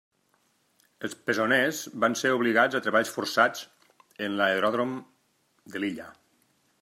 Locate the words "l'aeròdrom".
4.41-4.99